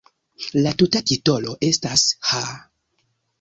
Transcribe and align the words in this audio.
La 0.61 0.71
tuta 0.81 1.01
titolo 1.11 1.53
estas 1.69 2.07
"Ha! 2.31 2.43